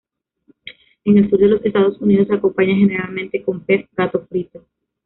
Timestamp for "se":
2.27-2.33